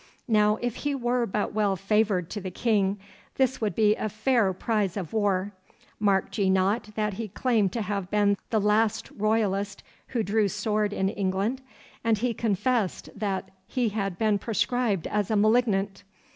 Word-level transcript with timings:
Now, 0.27 0.57
if 0.63 0.77
he 0.77 0.95
were 0.95 1.27
but 1.27 1.53
well 1.53 1.75
favoured 1.75 2.31
to 2.31 2.41
the 2.41 2.49
King, 2.49 2.97
this 3.35 3.61
would 3.61 3.75
be 3.75 3.93
fair 4.09 4.51
prize 4.51 4.97
of 4.97 5.13
war. 5.13 5.53
Marked 5.99 6.39
ye 6.39 6.49
not 6.49 6.89
that 6.95 7.13
he 7.13 7.27
claimed 7.27 7.71
to 7.73 7.83
have 7.83 8.09
been 8.09 8.35
the 8.49 8.59
last 8.59 9.11
Royalist 9.11 9.83
who 10.07 10.23
drew 10.23 10.47
sword 10.47 10.91
in 10.91 11.07
England? 11.09 11.61
and 12.03 12.17
he 12.17 12.33
confessed 12.33 13.09
that 13.15 13.51
he 13.67 13.89
had 13.89 14.17
been 14.17 14.39
proscribed 14.39 15.05
as 15.05 15.29
a 15.29 15.35
malignant. 15.35 16.01